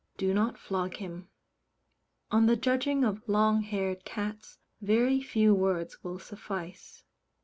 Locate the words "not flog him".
0.33-1.29